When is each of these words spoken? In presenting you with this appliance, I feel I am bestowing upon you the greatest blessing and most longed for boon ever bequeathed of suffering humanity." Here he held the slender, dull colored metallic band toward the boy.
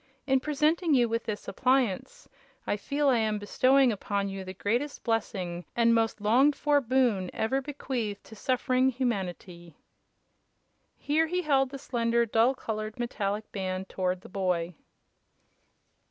In 0.25 0.39
presenting 0.39 0.95
you 0.95 1.07
with 1.07 1.25
this 1.25 1.47
appliance, 1.47 2.27
I 2.65 2.75
feel 2.75 3.07
I 3.09 3.19
am 3.19 3.37
bestowing 3.37 3.91
upon 3.91 4.29
you 4.29 4.43
the 4.43 4.55
greatest 4.55 5.03
blessing 5.03 5.63
and 5.75 5.93
most 5.93 6.19
longed 6.19 6.55
for 6.55 6.81
boon 6.81 7.29
ever 7.35 7.61
bequeathed 7.61 8.31
of 8.31 8.37
suffering 8.39 8.89
humanity." 8.89 9.75
Here 10.97 11.27
he 11.27 11.43
held 11.43 11.69
the 11.69 11.77
slender, 11.77 12.25
dull 12.25 12.55
colored 12.55 12.97
metallic 12.97 13.51
band 13.51 13.89
toward 13.89 14.21
the 14.21 14.27
boy. 14.29 14.73